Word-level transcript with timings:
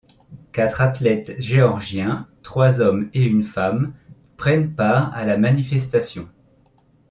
Quatre 0.51 0.81
athlètes 0.81 1.35
géorgiens, 1.39 2.27
trois 2.41 2.81
hommes 2.81 3.11
et 3.13 3.23
une 3.23 3.43
femme, 3.43 3.93
prennent 4.35 4.73
part 4.73 5.15
à 5.15 5.25
la 5.25 5.37
manifestation. 5.37 6.27